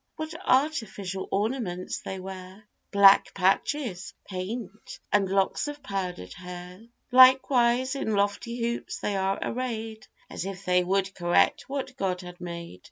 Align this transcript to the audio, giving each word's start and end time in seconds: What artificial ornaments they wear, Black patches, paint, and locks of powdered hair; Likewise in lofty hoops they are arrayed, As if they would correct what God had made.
What 0.15 0.33
artificial 0.45 1.29
ornaments 1.31 1.99
they 1.99 2.19
wear, 2.19 2.63
Black 2.89 3.35
patches, 3.35 4.15
paint, 4.27 4.97
and 5.13 5.29
locks 5.29 5.67
of 5.67 5.83
powdered 5.83 6.33
hair; 6.33 6.87
Likewise 7.11 7.93
in 7.93 8.15
lofty 8.15 8.57
hoops 8.59 8.97
they 8.97 9.15
are 9.15 9.37
arrayed, 9.39 10.07
As 10.27 10.43
if 10.43 10.65
they 10.65 10.83
would 10.83 11.13
correct 11.13 11.69
what 11.69 11.95
God 11.97 12.21
had 12.21 12.41
made. 12.41 12.79